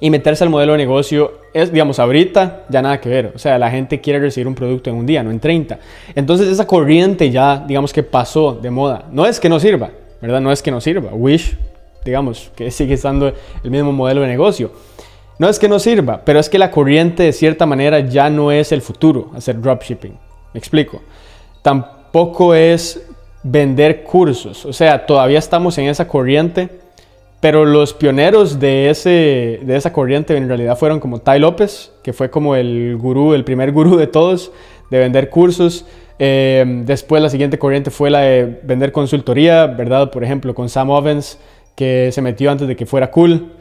y 0.00 0.10
meterse 0.10 0.44
al 0.44 0.50
modelo 0.50 0.72
de 0.72 0.78
negocio 0.78 1.40
es, 1.54 1.72
digamos, 1.72 1.98
ahorita 1.98 2.66
ya 2.68 2.82
nada 2.82 3.00
que 3.00 3.08
ver. 3.08 3.32
O 3.34 3.38
sea, 3.38 3.58
la 3.58 3.70
gente 3.70 4.02
quiere 4.02 4.18
recibir 4.18 4.46
un 4.46 4.54
producto 4.54 4.90
en 4.90 4.96
un 4.96 5.06
día, 5.06 5.22
no 5.22 5.30
en 5.30 5.40
30. 5.40 5.78
Entonces 6.14 6.46
esa 6.46 6.66
corriente 6.66 7.30
ya, 7.30 7.64
digamos 7.66 7.90
que 7.90 8.02
pasó 8.02 8.52
de 8.52 8.68
moda. 8.68 9.06
No 9.10 9.24
es 9.24 9.40
que 9.40 9.48
no 9.48 9.58
sirva, 9.58 9.92
¿verdad? 10.20 10.42
No 10.42 10.52
es 10.52 10.60
que 10.60 10.70
no 10.70 10.82
sirva. 10.82 11.08
Wish, 11.14 11.56
digamos, 12.04 12.52
que 12.54 12.70
sigue 12.70 12.92
estando 12.92 13.32
el 13.64 13.70
mismo 13.70 13.92
modelo 13.92 14.20
de 14.20 14.26
negocio. 14.26 14.72
No 15.38 15.48
es 15.48 15.58
que 15.58 15.68
no 15.68 15.78
sirva, 15.78 16.22
pero 16.24 16.38
es 16.38 16.48
que 16.48 16.58
la 16.58 16.70
corriente 16.70 17.24
de 17.24 17.32
cierta 17.32 17.66
manera 17.66 18.00
ya 18.00 18.30
no 18.30 18.52
es 18.52 18.72
el 18.72 18.80
futuro, 18.80 19.30
hacer 19.36 19.60
dropshipping. 19.60 20.12
Me 20.54 20.58
explico. 20.58 21.02
Tampoco 21.62 22.54
es 22.54 23.06
vender 23.42 24.02
cursos. 24.02 24.64
O 24.64 24.72
sea, 24.72 25.04
todavía 25.04 25.38
estamos 25.38 25.76
en 25.76 25.88
esa 25.88 26.08
corriente, 26.08 26.70
pero 27.40 27.66
los 27.66 27.92
pioneros 27.92 28.58
de, 28.58 28.88
ese, 28.88 29.60
de 29.62 29.76
esa 29.76 29.92
corriente 29.92 30.36
en 30.36 30.48
realidad 30.48 30.78
fueron 30.78 31.00
como 31.00 31.18
Ty 31.18 31.38
López, 31.38 31.92
que 32.02 32.14
fue 32.14 32.30
como 32.30 32.56
el 32.56 32.96
gurú, 32.96 33.34
el 33.34 33.44
primer 33.44 33.72
gurú 33.72 33.96
de 33.96 34.06
todos, 34.06 34.52
de 34.90 34.98
vender 34.98 35.28
cursos. 35.28 35.84
Eh, 36.18 36.64
después 36.86 37.22
la 37.22 37.28
siguiente 37.28 37.58
corriente 37.58 37.90
fue 37.90 38.08
la 38.08 38.20
de 38.20 38.60
vender 38.62 38.90
consultoría, 38.90 39.66
¿verdad? 39.66 40.10
Por 40.10 40.24
ejemplo, 40.24 40.54
con 40.54 40.70
Sam 40.70 40.90
Ovens, 40.90 41.38
que 41.74 42.10
se 42.10 42.22
metió 42.22 42.50
antes 42.50 42.66
de 42.66 42.74
que 42.74 42.86
fuera 42.86 43.10
cool. 43.10 43.52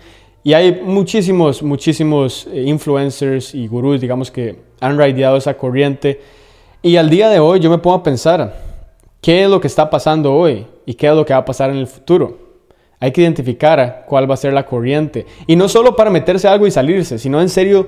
Y 0.45 0.53
hay 0.53 0.79
muchísimos, 0.83 1.63
muchísimos 1.63 2.47
eh, 2.53 2.61
influencers 2.67 3.55
y 3.55 3.65
gurús, 3.65 3.99
digamos, 3.99 4.29
que 4.29 4.59
han 4.79 4.95
raideado 4.95 5.37
esa 5.37 5.57
corriente. 5.57 6.21
Y 6.83 6.97
al 6.97 7.09
día 7.09 7.29
de 7.29 7.39
hoy 7.39 7.59
yo 7.59 7.71
me 7.71 7.79
pongo 7.79 7.95
a 7.95 8.03
pensar, 8.03 8.55
¿qué 9.21 9.43
es 9.43 9.49
lo 9.49 9.59
que 9.59 9.65
está 9.65 9.89
pasando 9.89 10.35
hoy? 10.35 10.67
¿Y 10.85 10.93
qué 10.93 11.07
es 11.07 11.15
lo 11.15 11.25
que 11.25 11.33
va 11.33 11.39
a 11.39 11.45
pasar 11.45 11.71
en 11.71 11.77
el 11.77 11.87
futuro? 11.87 12.37
Hay 12.99 13.11
que 13.11 13.21
identificar 13.21 14.05
cuál 14.07 14.29
va 14.29 14.35
a 14.35 14.37
ser 14.37 14.53
la 14.53 14.67
corriente. 14.67 15.25
Y 15.47 15.55
no 15.55 15.67
solo 15.67 15.95
para 15.95 16.11
meterse 16.11 16.47
algo 16.47 16.67
y 16.67 16.71
salirse, 16.71 17.17
sino 17.17 17.41
en 17.41 17.49
serio 17.49 17.87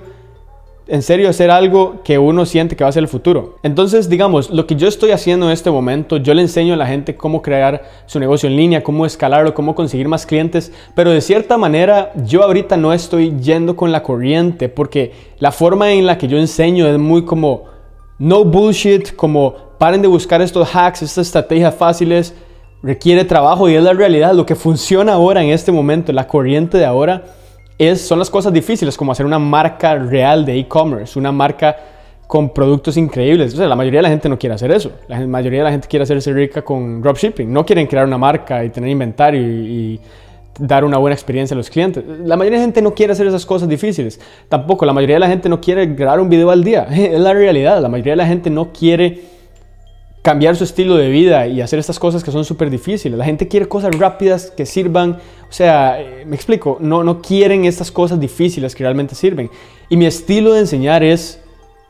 en 0.88 1.02
serio 1.02 1.30
hacer 1.30 1.52
algo 1.52 2.02
que 2.04 2.18
uno 2.18 2.46
siente 2.46 2.76
que 2.76 2.84
va 2.84 2.90
a 2.90 2.94
ser 2.94 3.04
el 3.04 3.10
futuro. 3.10 3.56
Entonces, 3.64 4.10
digamos, 4.10 4.50
lo 4.50 4.66
que 4.66 4.76
yo 4.76 4.88
estoy 4.88 5.12
haciendo 5.12 5.48
en 5.48 5.52
este 5.52 5.70
momento, 5.70 6.18
yo 6.18 6.34
le 6.34 6.42
enseño 6.42 6.74
a 6.74 6.78
la 6.78 6.88
gente 6.88 7.16
cómo 7.16 7.42
crear 7.42 7.84
su 8.06 8.20
negocio 8.20 8.48
en 8.48 8.56
línea, 8.56 8.84
cómo 8.84 9.06
escalarlo, 9.06 9.54
cómo 9.54 9.76
conseguir 9.76 10.08
más 10.08 10.26
clientes, 10.26 10.72
pero 10.96 11.12
de 11.12 11.22
cierta 11.22 11.58
manera 11.58 12.12
yo 12.26 12.44
ahorita 12.44 12.78
no 12.78 12.94
estoy 12.94 13.38
yendo 13.40 13.76
con 13.76 13.92
la 13.92 14.04
corriente 14.04 14.70
porque 14.70 15.14
la 15.40 15.52
forma 15.52 15.92
en 15.92 16.06
la 16.06 16.18
que 16.18 16.28
yo 16.28 16.38
enseño 16.38 16.88
es 16.88 16.98
muy 16.98 17.26
como 17.26 17.66
no 18.20 18.44
bullshit, 18.44 19.16
como 19.16 19.56
paren 19.78 20.02
de 20.02 20.08
buscar 20.08 20.42
estos 20.42 20.74
hacks, 20.74 21.02
estas 21.02 21.28
estrategias 21.28 21.76
fáciles, 21.76 22.34
requiere 22.82 23.26
trabajo 23.26 23.70
y 23.70 23.76
es 23.76 23.84
la 23.84 23.94
realidad, 23.94 24.34
lo 24.34 24.46
que 24.46 24.56
funciona 24.56 25.14
ahora 25.14 25.44
en 25.44 25.50
este 25.50 25.72
momento, 25.72 26.14
la 26.14 26.28
corriente 26.28 26.78
de 26.78 26.86
ahora 26.86 27.37
es, 27.78 28.02
son 28.02 28.20
las 28.20 28.30
cosas 28.30 28.52
difíciles, 28.52 28.98
como 28.98 29.12
hacer 29.12 29.26
una 29.26 29.40
marca 29.40 29.96
real 29.96 30.46
de 30.46 30.58
e-commerce, 30.60 31.18
una 31.18 31.32
marca 31.32 31.76
con 32.28 32.50
productos 32.50 32.98
increíbles. 32.98 33.54
O 33.54 33.58
sea, 33.58 33.68
la 33.68 33.76
mayoría 33.76 34.00
de 34.00 34.04
la 34.04 34.10
gente 34.10 34.28
no 34.30 34.38
quiere 34.38 34.56
hacer 34.56 34.72
eso. 34.72 34.92
La 35.08 35.26
mayoría 35.26 35.60
de 35.60 35.66
la 35.66 35.72
gente 35.72 35.88
quiere 35.88 36.04
hacerse 36.04 36.34
rica 36.34 36.62
con 36.62 37.02
dropshipping. 37.02 37.52
No 37.52 37.66
quieren 37.66 37.88
crear 37.88 38.06
una 38.06 38.18
marca 38.18 38.64
y 38.64 38.70
tener 38.70 38.90
inventario 38.90 39.42
y, 39.42 40.00
dar 40.60 40.84
una 40.84 40.98
buena 40.98 41.14
experiencia 41.14 41.54
a 41.54 41.58
los 41.58 41.70
clientes. 41.70 42.04
La 42.26 42.36
mayoría 42.36 42.58
de 42.58 42.64
la 42.64 42.66
gente 42.66 42.82
no 42.82 42.96
quiere 42.96 43.14
hacer 43.14 43.28
esas 43.28 43.46
cosas 43.46 43.70
difíciles. 43.70 44.20
Tampoco, 44.50 44.88
la 44.88 44.94
mayoría 44.94 45.18
de 45.18 45.20
la 45.20 45.28
gente 45.28 45.50
no 45.50 45.62
quiere 45.62 45.86
grabar 45.86 46.20
un 46.20 46.30
video 46.30 46.50
al 46.50 46.64
día. 46.64 46.88
Es 46.92 47.20
la 47.20 47.32
realidad. 47.32 47.80
La 47.80 47.90
mayoría 47.90 48.14
de 48.14 48.18
la 48.18 48.26
gente 48.26 48.50
no 48.50 48.74
quiere 48.74 49.22
cambiar 50.28 50.58
su 50.58 50.66
estilo 50.66 50.98
de 50.98 51.08
vida 51.08 51.48
y 51.48 51.62
hacer 51.62 51.80
estas 51.80 52.00
cosas 52.00 52.22
que 52.22 52.32
son 52.32 52.44
súper 52.44 52.70
difíciles. 52.70 53.18
La 53.18 53.24
gente 53.24 53.48
quiere 53.48 53.66
cosas 53.70 53.98
rápidas 53.98 54.52
que 54.52 54.66
sirvan, 54.66 55.12
o 55.50 55.54
sea, 55.54 56.02
eh, 56.02 56.26
me 56.28 56.36
explico, 56.36 56.78
no, 56.82 57.02
no 57.02 57.22
quieren 57.22 57.64
estas 57.64 57.92
cosas 57.92 58.20
difíciles 58.20 58.76
que 58.76 58.84
realmente 58.84 59.16
sirven. 59.16 59.50
Y 59.88 59.96
mi 59.96 60.06
estilo 60.06 60.52
de 60.52 60.60
enseñar 60.60 61.02
es 61.02 61.40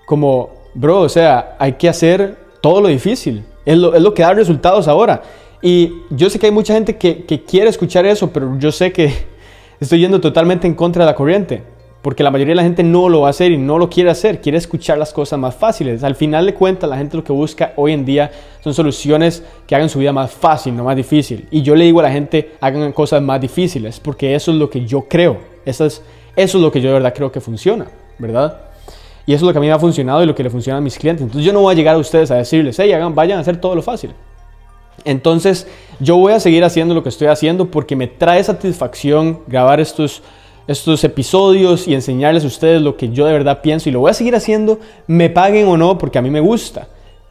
como, 0.05 0.51
bro, 0.75 0.99
o 0.99 1.09
sea, 1.09 1.55
hay 1.57 1.73
que 1.73 1.89
hacer 1.89 2.37
todo 2.61 2.79
lo 2.79 2.89
difícil. 2.89 3.43
Es 3.65 3.75
lo, 3.75 3.95
es 3.95 4.03
lo 4.03 4.13
que 4.13 4.21
da 4.21 4.35
resultados 4.35 4.87
ahora. 4.87 5.23
Y 5.63 5.93
yo 6.11 6.29
sé 6.29 6.37
que 6.37 6.45
hay 6.45 6.51
mucha 6.51 6.75
gente 6.75 6.95
que, 6.95 7.25
que 7.25 7.43
quiere 7.43 7.71
escuchar 7.71 8.05
eso, 8.05 8.29
pero 8.31 8.55
yo 8.59 8.71
sé 8.71 8.91
que 8.91 9.11
estoy 9.79 10.01
yendo 10.01 10.21
totalmente 10.21 10.67
en 10.67 10.75
contra 10.75 11.05
de 11.05 11.11
la 11.11 11.15
corriente. 11.15 11.63
Porque 12.01 12.23
la 12.23 12.31
mayoría 12.31 12.51
de 12.51 12.57
la 12.57 12.63
gente 12.63 12.83
no 12.83 13.09
lo 13.09 13.21
va 13.21 13.27
a 13.27 13.29
hacer 13.31 13.51
y 13.51 13.57
no 13.57 13.77
lo 13.77 13.89
quiere 13.89 14.09
hacer, 14.09 14.39
quiere 14.39 14.57
escuchar 14.57 14.97
las 14.97 15.11
cosas 15.11 15.39
más 15.39 15.55
fáciles. 15.55 16.03
Al 16.03 16.15
final 16.15 16.45
de 16.45 16.53
cuentas, 16.53 16.89
la 16.89 16.97
gente 16.97 17.17
lo 17.17 17.23
que 17.23 17.33
busca 17.33 17.73
hoy 17.75 17.91
en 17.91 18.05
día 18.05 18.31
son 18.63 18.73
soluciones 18.73 19.43
que 19.65 19.75
hagan 19.75 19.89
su 19.89 19.99
vida 19.99 20.13
más 20.13 20.31
fácil, 20.31 20.75
no 20.75 20.83
más 20.83 20.95
difícil. 20.95 21.47
Y 21.51 21.63
yo 21.63 21.75
le 21.75 21.85
digo 21.85 21.99
a 21.99 22.03
la 22.03 22.11
gente, 22.11 22.51
hagan 22.61 22.91
cosas 22.93 23.21
más 23.21 23.41
difíciles, 23.41 23.99
porque 23.99 24.35
eso 24.35 24.51
es 24.51 24.57
lo 24.57 24.69
que 24.69 24.85
yo 24.85 25.05
creo. 25.09 25.37
Eso 25.65 25.85
es, 25.85 26.01
eso 26.35 26.57
es 26.57 26.63
lo 26.63 26.71
que 26.71 26.79
yo 26.79 26.89
de 26.89 26.93
verdad 26.93 27.13
creo 27.13 27.31
que 27.31 27.41
funciona, 27.41 27.87
¿verdad? 28.19 28.61
Y 29.25 29.33
eso 29.33 29.43
es 29.43 29.47
lo 29.47 29.51
que 29.51 29.57
a 29.57 29.61
mí 29.61 29.67
me 29.67 29.73
ha 29.73 29.79
funcionado 29.79 30.23
y 30.23 30.25
lo 30.25 30.33
que 30.33 30.43
le 30.43 30.49
funciona 30.49 30.77
a 30.77 30.81
mis 30.81 30.97
clientes. 30.97 31.21
Entonces 31.21 31.45
yo 31.45 31.51
no 31.51 31.59
voy 31.61 31.73
a 31.73 31.75
llegar 31.75 31.95
a 31.95 31.97
ustedes 31.97 32.31
a 32.31 32.35
decirles, 32.35 32.79
hey, 32.79 32.93
hagan, 32.93 33.13
vayan 33.13 33.37
a 33.37 33.41
hacer 33.41 33.59
todo 33.59 33.75
lo 33.75 33.81
fácil. 33.81 34.11
Entonces 35.03 35.67
yo 35.99 36.15
voy 36.17 36.33
a 36.33 36.39
seguir 36.39 36.63
haciendo 36.63 36.93
lo 36.93 37.03
que 37.03 37.09
estoy 37.09 37.27
haciendo 37.27 37.69
porque 37.69 37.95
me 37.95 38.07
trae 38.07 38.43
satisfacción 38.43 39.41
grabar 39.47 39.79
estos 39.79 40.21
estos 40.67 41.03
episodios 41.03 41.87
y 41.87 41.93
enseñarles 41.93 42.43
a 42.43 42.47
ustedes 42.47 42.81
lo 42.81 42.97
que 42.97 43.09
yo 43.09 43.25
de 43.25 43.33
verdad 43.33 43.61
pienso 43.61 43.89
y 43.89 43.91
lo 43.91 44.01
voy 44.01 44.11
a 44.11 44.13
seguir 44.13 44.35
haciendo, 44.35 44.79
me 45.07 45.29
paguen 45.29 45.67
o 45.67 45.77
no, 45.77 45.97
porque 45.97 46.19
a 46.19 46.21
mí 46.21 46.29
me 46.29 46.41
gusta. 46.41 46.87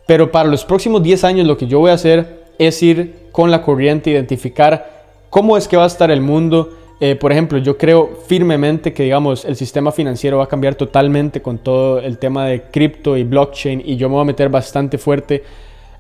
Pero 0.07 0.33
para 0.33 0.49
los 0.49 0.65
próximos 0.65 1.03
10 1.03 1.25
años 1.25 1.47
lo 1.47 1.57
que 1.57 1.67
yo 1.67 1.79
voy 1.79 1.91
a 1.91 1.95
hacer 1.95 2.47
es 2.59 2.83
ir 2.83 3.27
con 3.33 3.51
la 3.51 3.63
corriente, 3.63 4.11
identificar 4.11 5.05
cómo 5.31 5.57
es 5.57 5.69
que 5.69 5.77
va 5.77 5.85
a 5.85 5.89
estar 5.89 6.11
el 6.11 6.21
mundo. 6.21 6.71
Eh, 7.01 7.15
por 7.15 7.31
ejemplo, 7.31 7.59
yo 7.59 7.77
creo 7.77 8.21
firmemente 8.27 8.95
que 8.95 9.03
digamos 9.03 9.45
el 9.45 9.57
sistema 9.57 9.93
financiero 9.93 10.39
va 10.39 10.45
a 10.45 10.49
cambiar 10.49 10.75
totalmente 10.77 11.43
con 11.43 11.59
todo 11.59 12.01
el 12.01 12.17
tema 12.17 12.47
de 12.47 12.63
cripto 12.63 13.19
y 13.19 13.25
blockchain 13.25 13.83
y 13.85 13.97
yo 13.97 14.09
me 14.09 14.15
voy 14.15 14.23
a 14.23 14.27
meter 14.27 14.49
bastante 14.49 14.97
fuerte 14.97 15.45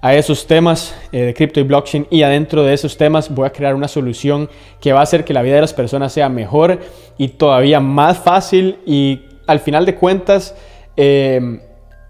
a 0.00 0.14
esos 0.14 0.46
temas 0.46 0.94
eh, 1.12 1.22
de 1.22 1.34
cripto 1.34 1.60
y 1.60 1.62
blockchain 1.62 2.06
y 2.10 2.22
adentro 2.22 2.62
de 2.62 2.74
esos 2.74 2.96
temas 2.96 3.34
voy 3.34 3.46
a 3.46 3.50
crear 3.50 3.74
una 3.74 3.88
solución 3.88 4.48
que 4.80 4.92
va 4.92 5.00
a 5.00 5.02
hacer 5.02 5.24
que 5.24 5.32
la 5.32 5.42
vida 5.42 5.56
de 5.56 5.62
las 5.62 5.74
personas 5.74 6.12
sea 6.12 6.28
mejor 6.28 6.78
y 7.18 7.28
todavía 7.28 7.80
más 7.80 8.18
fácil 8.18 8.78
y 8.86 9.20
al 9.46 9.60
final 9.60 9.86
de 9.86 9.94
cuentas 9.94 10.54
eh, 10.96 11.60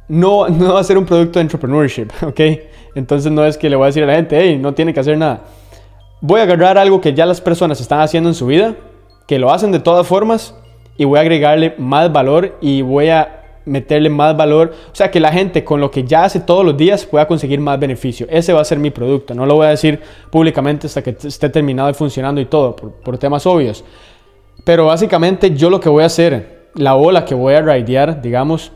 no, 0.08 0.48
no 0.48 0.74
va 0.74 0.80
a 0.80 0.84
ser 0.84 0.98
un 0.98 1.04
producto 1.04 1.38
de 1.38 1.44
entrepreneurship, 1.44 2.08
¿ok? 2.22 2.40
Entonces 2.94 3.30
no 3.30 3.44
es 3.44 3.58
que 3.58 3.68
le 3.68 3.76
voy 3.76 3.84
a 3.84 3.86
decir 3.86 4.02
a 4.02 4.06
la 4.06 4.14
gente, 4.14 4.38
hey, 4.40 4.58
no 4.60 4.72
tiene 4.74 4.94
que 4.94 5.00
hacer 5.00 5.18
nada. 5.18 5.44
Voy 6.20 6.40
a 6.40 6.44
agarrar 6.44 6.78
algo 6.78 7.00
que 7.00 7.12
ya 7.12 7.26
las 7.26 7.40
personas 7.40 7.80
están 7.80 8.00
haciendo 8.00 8.30
en 8.30 8.34
su 8.34 8.46
vida, 8.46 8.74
que 9.26 9.38
lo 9.38 9.52
hacen 9.52 9.70
de 9.70 9.80
todas 9.80 10.06
formas 10.06 10.54
y 10.96 11.04
voy 11.04 11.18
a 11.18 11.22
agregarle 11.22 11.74
más 11.78 12.10
valor 12.10 12.56
y 12.60 12.80
voy 12.80 13.10
a 13.10 13.45
meterle 13.66 14.08
más 14.08 14.36
valor, 14.36 14.72
o 14.90 14.94
sea, 14.94 15.10
que 15.10 15.20
la 15.20 15.30
gente 15.30 15.64
con 15.64 15.80
lo 15.80 15.90
que 15.90 16.04
ya 16.04 16.24
hace 16.24 16.40
todos 16.40 16.64
los 16.64 16.76
días 16.76 17.04
pueda 17.04 17.26
conseguir 17.26 17.60
más 17.60 17.78
beneficio. 17.78 18.26
Ese 18.30 18.52
va 18.52 18.62
a 18.62 18.64
ser 18.64 18.78
mi 18.78 18.90
producto, 18.90 19.34
no 19.34 19.44
lo 19.44 19.56
voy 19.56 19.66
a 19.66 19.70
decir 19.70 20.00
públicamente 20.30 20.86
hasta 20.86 21.02
que 21.02 21.16
esté 21.22 21.50
terminado 21.50 21.90
y 21.90 21.94
funcionando 21.94 22.40
y 22.40 22.46
todo, 22.46 22.74
por, 22.74 23.18
temas 23.18 23.44
obvios. 23.44 23.84
Pero 24.64 24.86
básicamente 24.86 25.54
yo 25.54 25.68
lo 25.68 25.80
que 25.80 25.88
voy 25.88 26.04
a 26.04 26.06
hacer, 26.06 26.68
la 26.74 26.94
ola 26.94 27.24
que 27.24 27.34
voy 27.34 27.54
a 27.54 27.62
ridear, 27.62 28.22
digamos, 28.22 28.72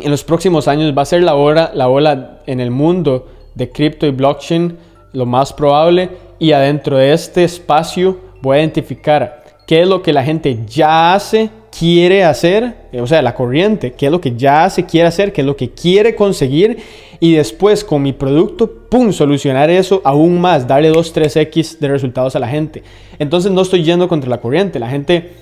en 0.00 0.10
los 0.10 0.24
próximos 0.24 0.68
años 0.68 0.96
va 0.96 1.02
a 1.02 1.06
ser 1.06 1.22
la 1.22 1.34
ola, 1.34 1.70
la 1.74 1.88
ola 1.88 2.40
en 2.46 2.60
el 2.60 2.70
mundo 2.70 3.28
de 3.54 3.70
cripto 3.70 4.06
y 4.06 4.10
blockchain, 4.10 4.78
lo 5.12 5.26
más 5.26 5.52
probable, 5.52 6.10
y 6.38 6.52
adentro 6.52 6.96
de 6.96 7.12
este 7.12 7.44
espacio 7.44 8.18
voy 8.42 8.58
a 8.58 8.60
identificar 8.60 9.44
qué 9.66 9.82
es 9.82 9.88
lo 9.88 10.02
que 10.02 10.12
la 10.12 10.24
gente 10.24 10.60
ya 10.66 11.14
hace 11.14 11.50
quiere 11.76 12.24
hacer, 12.24 12.74
eh, 12.92 13.00
o 13.00 13.06
sea, 13.06 13.20
la 13.22 13.34
corriente, 13.34 13.92
qué 13.92 14.06
es 14.06 14.12
lo 14.12 14.20
que 14.20 14.36
ya 14.36 14.70
se 14.70 14.84
quiere 14.86 15.08
hacer, 15.08 15.32
qué 15.32 15.40
es 15.40 15.46
lo 15.46 15.56
que 15.56 15.70
quiere 15.70 16.14
conseguir 16.14 16.78
y 17.20 17.34
después 17.34 17.84
con 17.84 18.02
mi 18.02 18.12
producto, 18.12 18.70
¡pum!, 18.88 19.12
solucionar 19.12 19.70
eso 19.70 20.00
aún 20.04 20.40
más, 20.40 20.68
darle 20.68 20.90
2, 20.90 21.14
3x 21.14 21.78
de 21.78 21.88
resultados 21.88 22.36
a 22.36 22.38
la 22.38 22.48
gente. 22.48 22.82
Entonces 23.18 23.50
no 23.50 23.62
estoy 23.62 23.82
yendo 23.82 24.08
contra 24.08 24.30
la 24.30 24.40
corriente, 24.40 24.78
la 24.78 24.88
gente 24.88 25.32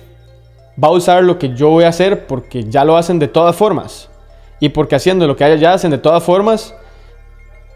va 0.81 0.87
a 0.87 0.91
usar 0.91 1.23
lo 1.23 1.37
que 1.37 1.53
yo 1.53 1.69
voy 1.69 1.83
a 1.83 1.89
hacer 1.89 2.25
porque 2.25 2.63
ya 2.63 2.83
lo 2.83 2.97
hacen 2.97 3.19
de 3.19 3.27
todas 3.27 3.55
formas 3.55 4.09
y 4.59 4.69
porque 4.69 4.95
haciendo 4.95 5.27
lo 5.27 5.35
que 5.35 5.59
ya 5.59 5.73
hacen 5.73 5.91
de 5.91 5.97
todas 5.97 6.23
formas, 6.23 6.73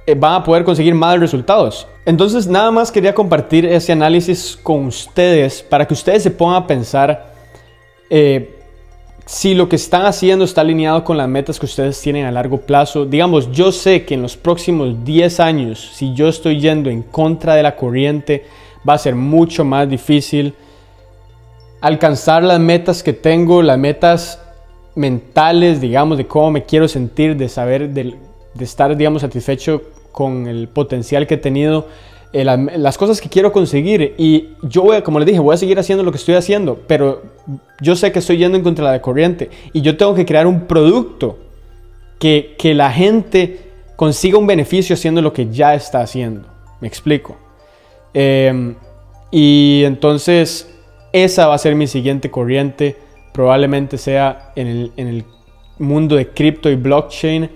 eh, 0.07 0.15
van 0.15 0.35
a 0.35 0.43
poder 0.43 0.63
conseguir 0.63 0.95
más 0.95 1.19
resultados. 1.19 1.85
Entonces 2.05 2.47
nada 2.47 2.71
más 2.71 2.91
quería 2.91 3.13
compartir 3.13 3.65
ese 3.65 3.91
análisis 3.91 4.57
con 4.63 4.85
ustedes 4.85 5.61
para 5.61 5.85
que 5.85 5.93
ustedes 5.93 6.23
se 6.23 6.31
pongan 6.31 6.63
a 6.63 6.67
pensar 6.67 7.26
eh, 8.09 8.57
si 9.25 9.53
lo 9.53 9.67
que 9.67 9.75
están 9.75 10.05
haciendo 10.05 10.45
está 10.45 10.61
alineado 10.61 11.03
con 11.03 11.17
las 11.17 11.27
metas 11.27 11.59
que 11.59 11.65
ustedes 11.65 11.99
tienen 12.01 12.25
a 12.25 12.31
largo 12.31 12.61
plazo, 12.61 13.05
digamos, 13.05 13.51
yo 13.51 13.73
sé 13.73 14.05
que 14.05 14.13
en 14.13 14.21
los 14.21 14.37
próximos 14.37 15.03
10 15.03 15.39
años, 15.41 15.91
si 15.93 16.13
yo 16.13 16.29
estoy 16.29 16.61
yendo 16.61 16.89
en 16.89 17.03
contra 17.03 17.55
de 17.55 17.63
la 17.63 17.75
corriente, 17.75 18.45
va 18.87 18.93
a 18.93 18.97
ser 18.97 19.15
mucho 19.15 19.65
más 19.65 19.89
difícil 19.89 20.53
alcanzar 21.81 22.41
las 22.41 22.59
metas 22.59 23.03
que 23.03 23.11
tengo, 23.11 23.61
las 23.61 23.77
metas 23.77 24.41
mentales, 24.95 25.81
digamos, 25.81 26.17
de 26.17 26.25
cómo 26.25 26.51
me 26.51 26.63
quiero 26.63 26.87
sentir, 26.87 27.35
de 27.35 27.49
saber, 27.49 27.89
de, 27.89 28.15
de 28.53 28.63
estar, 28.63 28.95
digamos, 28.95 29.21
satisfecho 29.23 29.83
con 30.13 30.47
el 30.47 30.69
potencial 30.69 31.27
que 31.27 31.35
he 31.35 31.37
tenido 31.37 31.87
eh, 32.33 32.43
las 32.43 32.97
cosas 32.97 33.21
que 33.21 33.29
quiero 33.29 33.51
conseguir. 33.51 34.13
Y 34.17 34.49
yo, 34.61 34.83
voy, 34.83 35.01
como 35.01 35.19
les 35.19 35.27
dije, 35.27 35.39
voy 35.39 35.53
a 35.53 35.57
seguir 35.57 35.79
haciendo 35.79 36.03
lo 36.03 36.11
que 36.11 36.17
estoy 36.17 36.35
haciendo, 36.35 36.79
pero 36.87 37.23
yo 37.81 37.95
sé 37.95 38.11
que 38.11 38.19
estoy 38.19 38.37
yendo 38.37 38.57
en 38.57 38.63
contra 38.63 38.87
de 38.87 38.97
la 38.97 39.01
corriente 39.01 39.49
y 39.73 39.81
yo 39.81 39.97
tengo 39.97 40.13
que 40.13 40.25
crear 40.25 40.47
un 40.47 40.61
producto 40.61 41.37
que, 42.19 42.55
que 42.57 42.73
la 42.73 42.91
gente 42.91 43.59
consiga 43.95 44.37
un 44.37 44.47
beneficio 44.47 44.93
haciendo 44.93 45.21
lo 45.21 45.33
que 45.33 45.49
ya 45.49 45.73
está 45.73 46.01
haciendo. 46.01 46.47
Me 46.81 46.87
explico. 46.87 47.37
Em, 48.13 48.75
y 49.31 49.83
entonces 49.85 50.69
esa 51.13 51.47
va 51.47 51.55
a 51.55 51.57
ser 51.57 51.75
mi 51.75 51.87
siguiente 51.87 52.29
corriente. 52.29 52.95
Probablemente 53.33 53.97
sea 53.97 54.51
en 54.55 54.67
el, 54.67 54.91
en 54.97 55.07
el 55.07 55.25
mundo 55.79 56.15
de 56.15 56.29
cripto 56.29 56.69
y 56.69 56.75
blockchain 56.75 57.49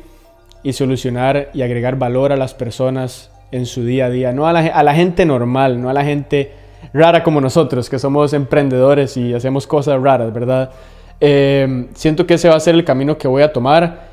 y 0.64 0.74
solucionar 0.74 1.50
y 1.54 1.62
agregar 1.62 1.98
valor 1.98 2.32
a 2.32 2.38
las 2.38 2.54
personas 2.54 3.31
en 3.52 3.66
su 3.66 3.84
día 3.84 4.06
a 4.06 4.10
día, 4.10 4.34
no 4.34 4.48
a 4.48 4.54
la, 4.54 4.94
gente 4.94 5.26
normal, 5.26 5.82
no 5.82 5.90
a 5.90 5.94
la 5.94 6.04
gente 6.04 6.52
rara 6.94 7.24
como 7.24 7.42
nosotros, 7.42 7.90
que 7.90 8.00
somos 8.00 8.34
emprendedores 8.34 9.18
y 9.18 9.34
hacemos 9.34 9.68
cosas 9.68 10.02
raras, 10.02 10.34
¿verdad? 10.34 10.72
Eh, 11.20 11.88
siento 11.94 12.26
que 12.26 12.36
ese 12.36 12.50
va 12.50 12.56
a 12.56 12.60
ser 12.60 12.76
el 12.76 12.84
camino 12.84 13.18
que 13.18 13.28
voy 13.28 13.44
a 13.44 13.52
tomar, 13.52 14.10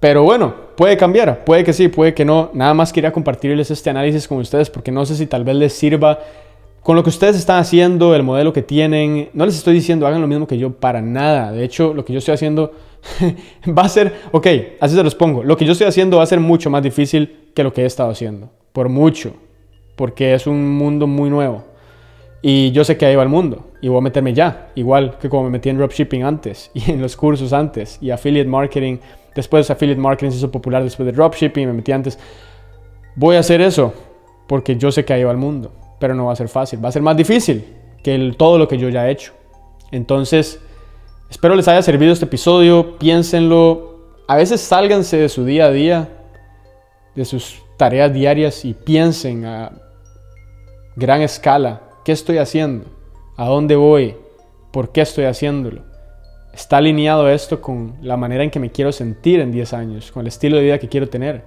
pero 0.00 0.22
bueno, 0.22 0.54
puede 0.76 0.96
cambiar, 0.96 1.44
puede 1.44 1.64
que 1.64 1.72
sí, 1.72 1.88
puede 1.88 2.14
que 2.14 2.24
no. 2.24 2.50
Nada 2.54 2.72
más 2.74 2.92
quería 2.92 3.12
compartirles 3.12 3.70
este 3.70 3.90
análisis 3.90 4.26
con 4.28 4.38
ustedes 4.38 4.70
porque 4.70 4.92
no 4.92 5.04
sé 5.04 5.16
si 5.16 5.26
tal 5.26 5.44
vez 5.44 5.56
les 5.56 5.72
sirva 5.72 6.18
con 6.82 6.96
lo 6.96 7.02
que 7.02 7.10
ustedes 7.10 7.36
están 7.36 7.58
haciendo, 7.58 8.14
el 8.14 8.22
modelo 8.22 8.52
que 8.52 8.62
tienen. 8.62 9.28
No 9.32 9.44
les 9.44 9.56
estoy 9.56 9.74
diciendo 9.74 10.06
hagan 10.06 10.20
lo 10.20 10.28
mismo 10.28 10.46
que 10.46 10.56
yo 10.56 10.72
para 10.72 11.02
nada. 11.02 11.52
De 11.52 11.64
hecho, 11.64 11.92
lo 11.94 12.04
que 12.04 12.12
yo 12.12 12.20
estoy 12.20 12.34
haciendo 12.34 12.72
va 13.78 13.82
a 13.82 13.88
ser, 13.88 14.14
ok, 14.30 14.46
así 14.80 14.94
se 14.94 15.02
los 15.02 15.14
pongo, 15.14 15.42
lo 15.42 15.56
que 15.56 15.64
yo 15.64 15.72
estoy 15.72 15.86
haciendo 15.86 16.18
va 16.18 16.22
a 16.22 16.26
ser 16.26 16.40
mucho 16.40 16.70
más 16.70 16.82
difícil 16.82 17.50
que 17.54 17.62
lo 17.64 17.72
que 17.72 17.82
he 17.82 17.86
estado 17.86 18.10
haciendo 18.10 18.50
por 18.78 18.88
mucho, 18.88 19.32
porque 19.96 20.34
es 20.34 20.46
un 20.46 20.70
mundo 20.78 21.08
muy 21.08 21.30
nuevo. 21.30 21.64
Y 22.42 22.70
yo 22.70 22.84
sé 22.84 22.96
que 22.96 23.06
ahí 23.06 23.16
va 23.16 23.24
el 23.24 23.28
mundo 23.28 23.72
y 23.82 23.88
voy 23.88 23.98
a 23.98 24.02
meterme 24.02 24.32
ya, 24.34 24.70
igual 24.76 25.18
que 25.18 25.28
como 25.28 25.42
me 25.42 25.50
metí 25.50 25.68
en 25.68 25.78
dropshipping 25.78 26.22
antes 26.22 26.70
y 26.74 26.92
en 26.92 27.02
los 27.02 27.16
cursos 27.16 27.52
antes 27.52 27.98
y 28.00 28.12
affiliate 28.12 28.48
marketing. 28.48 28.98
Después 29.34 29.68
affiliate 29.68 30.00
marketing 30.00 30.30
se 30.30 30.36
hizo 30.36 30.52
popular 30.52 30.84
después 30.84 31.06
de 31.06 31.12
dropshipping, 31.12 31.66
me 31.66 31.72
metí 31.72 31.90
antes. 31.90 32.20
Voy 33.16 33.34
a 33.34 33.40
hacer 33.40 33.60
eso 33.60 33.92
porque 34.46 34.76
yo 34.76 34.92
sé 34.92 35.04
que 35.04 35.12
ahí 35.12 35.24
va 35.24 35.32
el 35.32 35.38
mundo, 35.38 35.72
pero 35.98 36.14
no 36.14 36.26
va 36.26 36.34
a 36.34 36.36
ser 36.36 36.48
fácil, 36.48 36.78
va 36.84 36.90
a 36.90 36.92
ser 36.92 37.02
más 37.02 37.16
difícil 37.16 37.64
que 38.04 38.32
todo 38.38 38.58
lo 38.58 38.68
que 38.68 38.78
yo 38.78 38.88
ya 38.90 39.08
he 39.08 39.10
hecho. 39.10 39.32
Entonces, 39.90 40.60
espero 41.28 41.56
les 41.56 41.66
haya 41.66 41.82
servido 41.82 42.12
este 42.12 42.26
episodio, 42.26 42.96
piénsenlo, 42.96 44.22
a 44.28 44.36
veces 44.36 44.60
sálganse 44.60 45.16
de 45.16 45.28
su 45.28 45.44
día 45.44 45.64
a 45.64 45.72
día, 45.72 46.08
de 47.16 47.24
sus 47.24 47.60
tareas 47.78 48.12
diarias 48.12 48.66
y 48.66 48.74
piensen 48.74 49.46
a 49.46 49.72
gran 50.96 51.22
escala 51.22 51.88
¿Qué 52.08 52.12
estoy 52.12 52.38
haciendo? 52.38 52.86
¿A 53.36 53.48
dónde 53.48 53.76
voy? 53.76 54.16
¿Por 54.72 54.92
qué 54.92 55.02
estoy 55.02 55.26
haciéndolo? 55.26 55.82
¿Está 56.54 56.78
alineado 56.78 57.28
esto 57.28 57.60
con 57.60 57.96
la 58.00 58.16
manera 58.16 58.42
en 58.42 58.50
que 58.50 58.58
me 58.58 58.72
quiero 58.72 58.92
sentir 58.92 59.40
en 59.40 59.52
10 59.52 59.74
años? 59.74 60.10
¿Con 60.10 60.22
el 60.22 60.28
estilo 60.28 60.56
de 60.56 60.62
vida 60.62 60.78
que 60.78 60.88
quiero 60.88 61.10
tener? 61.10 61.44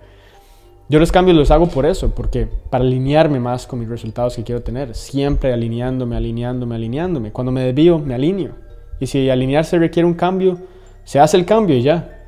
Yo 0.88 1.00
los 1.00 1.12
cambios 1.12 1.36
los 1.36 1.50
hago 1.50 1.66
por 1.66 1.88
eso, 1.88 2.14
porque 2.14 2.48
para 2.70 2.84
alinearme 2.84 3.40
más 3.40 3.66
con 3.66 3.80
mis 3.80 3.90
resultados 3.90 4.36
que 4.36 4.44
quiero 4.44 4.62
tener, 4.62 4.94
siempre 4.94 5.52
alineándome, 5.52 6.16
alineándome, 6.16 6.76
alineándome. 6.76 7.32
Cuando 7.32 7.52
me 7.52 7.64
desvío, 7.64 7.98
me 7.98 8.14
alineo. 8.14 8.52
Y 9.00 9.08
si 9.08 9.32
alinearse 9.32 9.80
requiere 9.80 10.06
un 10.06 10.14
cambio, 10.14 10.60
se 11.06 11.20
hace 11.20 11.38
el 11.38 11.46
cambio 11.46 11.76
y 11.76 11.82
ya. 11.82 12.20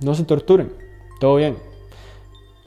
No 0.00 0.14
se 0.14 0.24
torturen. 0.24 0.72
Todo 1.20 1.36
bien. 1.36 1.56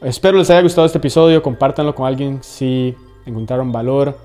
Espero 0.02 0.38
les 0.38 0.50
haya 0.50 0.62
gustado 0.62 0.86
este 0.86 0.98
episodio. 0.98 1.44
Compártanlo 1.44 1.94
con 1.94 2.08
alguien 2.08 2.42
si 2.42 2.96
encontraron 3.26 3.74
valor. 3.74 4.18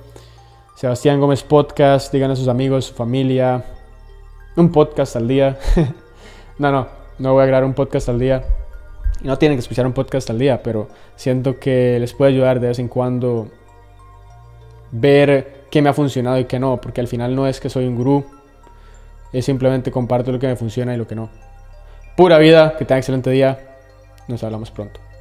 Sebastián 0.77 1.19
Gómez 1.19 1.43
Podcast, 1.43 2.13
digan 2.13 2.31
a 2.31 2.37
sus 2.37 2.47
amigos, 2.47 2.87
su 2.87 2.95
familia, 2.95 3.65
un 4.57 4.71
podcast 4.71 5.17
al 5.17 5.27
día. 5.27 5.59
no, 6.59 6.71
no, 6.71 6.87
no 7.19 7.33
voy 7.33 7.43
a 7.43 7.47
grabar 7.47 7.65
un 7.65 7.75
podcast 7.75 8.09
al 8.09 8.21
día. 8.21 8.45
No 9.23 9.37
tienen 9.37 9.59
que 9.59 9.63
escuchar 9.63 9.85
un 9.85 9.93
podcast 9.93 10.31
al 10.31 10.39
día, 10.39 10.63
pero 10.63 10.89
siento 11.17 11.59
que 11.59 11.99
les 11.99 12.15
puede 12.15 12.33
ayudar 12.33 12.61
de 12.61 12.69
vez 12.69 12.79
en 12.79 12.87
cuando 12.87 13.49
ver 14.93 15.65
qué 15.73 15.83
me 15.83 15.89
ha 15.89 15.93
funcionado 15.93 16.39
y 16.39 16.45
qué 16.45 16.61
no, 16.61 16.81
porque 16.81 17.01
al 17.01 17.09
final 17.09 17.35
no 17.35 17.49
es 17.49 17.59
que 17.59 17.69
soy 17.69 17.87
un 17.87 17.97
gurú, 17.97 18.25
es 19.33 19.45
simplemente 19.45 19.91
comparto 19.91 20.31
lo 20.31 20.39
que 20.39 20.47
me 20.47 20.57
funciona 20.57 20.95
y 20.95 20.99
lo 20.99 21.09
que 21.09 21.17
no. 21.17 21.31
Pura 22.17 22.39
vida, 22.39 22.77
que 22.79 22.85
tengan 22.85 22.99
excelente 22.99 23.31
día, 23.31 23.77
nos 24.29 24.45
hablamos 24.45 24.71
pronto. 24.71 25.04